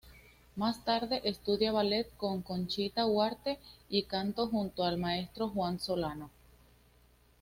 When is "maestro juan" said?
4.97-5.79